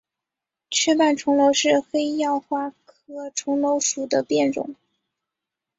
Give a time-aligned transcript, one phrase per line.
[0.71, 4.73] 缺瓣重楼是黑药花科重楼属的变种。